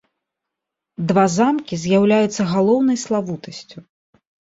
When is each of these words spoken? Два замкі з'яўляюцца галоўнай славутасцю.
Два 1.09 1.25
замкі 1.33 1.77
з'яўляюцца 1.83 2.41
галоўнай 2.53 2.97
славутасцю. 3.03 3.77